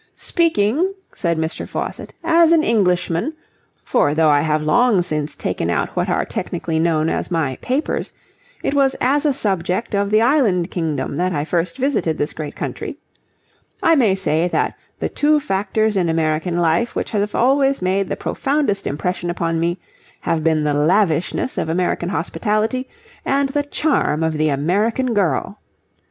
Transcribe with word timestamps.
"Speaking," 0.15 0.95
said 1.13 1.37
Mr. 1.37 1.69
Faucitt, 1.69 2.11
"as 2.23 2.51
an 2.51 2.63
Englishman 2.63 3.33
for 3.83 4.15
though 4.15 4.31
I 4.31 4.41
have 4.41 4.63
long 4.63 5.03
since 5.03 5.35
taken 5.35 5.69
out 5.69 5.89
what 5.95 6.09
are 6.09 6.25
technically 6.25 6.79
known 6.79 7.07
as 7.07 7.29
my 7.29 7.59
'papers' 7.61 8.11
it 8.63 8.73
was 8.73 8.95
as 8.99 9.27
a 9.27 9.33
subject 9.35 9.93
of 9.93 10.09
the 10.09 10.19
island 10.19 10.71
kingdom 10.71 11.17
that 11.17 11.33
I 11.33 11.45
first 11.45 11.77
visited 11.77 12.17
this 12.17 12.33
great 12.33 12.55
country 12.55 12.97
I 13.83 13.93
may 13.95 14.15
say 14.15 14.47
that 14.47 14.73
the 14.97 15.07
two 15.09 15.39
factors 15.39 15.95
in 15.95 16.09
American 16.09 16.57
life 16.57 16.95
which 16.95 17.11
have 17.11 17.35
always 17.35 17.79
made 17.79 18.09
the 18.09 18.15
profoundest 18.15 18.87
impression 18.87 19.29
upon 19.29 19.59
me 19.59 19.77
have 20.21 20.43
been 20.43 20.63
the 20.63 20.73
lavishness 20.73 21.59
of 21.59 21.69
American 21.69 22.09
hospitality 22.09 22.89
and 23.23 23.49
the 23.49 23.61
charm 23.61 24.23
of 24.23 24.33
the 24.39 24.49
American 24.49 25.13
girl. 25.13 25.59